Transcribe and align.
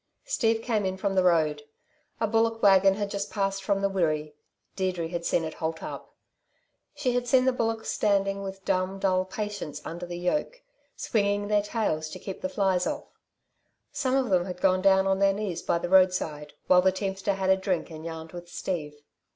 Steve 0.25 0.63
came 0.63 0.83
in 0.83 0.97
from 0.97 1.13
the 1.13 1.21
road. 1.21 1.61
A 2.19 2.25
bullock 2.25 2.63
wagon 2.63 2.95
had 2.95 3.11
just 3.11 3.29
passed 3.29 3.63
from 3.63 3.81
the 3.83 3.87
Wirree. 3.87 4.33
Deirdre 4.75 5.09
had 5.09 5.25
seen 5.25 5.43
it 5.43 5.53
halt 5.53 5.83
up. 5.83 6.15
She 6.95 7.13
had 7.13 7.27
seen 7.27 7.45
the 7.45 7.53
bullocks 7.53 7.91
standing 7.91 8.41
with 8.41 8.65
dumb, 8.65 8.97
dull 8.97 9.25
patience 9.25 9.79
under 9.85 10.07
the 10.07 10.17
yoke, 10.17 10.63
swinging 10.95 11.49
their 11.49 11.61
tails 11.61 12.09
to 12.09 12.17
keep 12.17 12.41
the 12.41 12.49
flies 12.49 12.87
off. 12.87 13.09
Some 13.91 14.15
of 14.15 14.31
them 14.31 14.45
had 14.45 14.59
gone 14.59 14.81
down 14.81 15.05
on 15.05 15.19
their 15.19 15.33
knees 15.33 15.61
by 15.61 15.77
the 15.77 15.87
roadside, 15.87 16.53
while 16.65 16.81
the 16.81 16.91
teamster 16.91 17.35
had 17.35 17.51
a 17.51 17.55
drink 17.55 17.91
and 17.91 18.03
yarned 18.03 18.31
with 18.31 18.49
Steve. 18.49 19.03